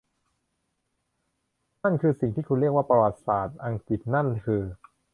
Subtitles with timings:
[1.83, 4.61] นั่นคือสิ่งที่คุณเรียกว่าประวัติศาสตร์อังกฤษนั่นคือ